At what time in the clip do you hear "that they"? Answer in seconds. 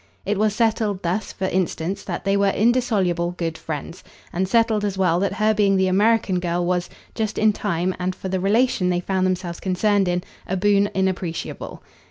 2.05-2.35